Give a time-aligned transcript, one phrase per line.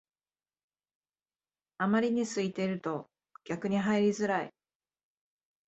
[1.77, 3.07] あまりに空いてると
[3.43, 4.53] 逆に入りづらい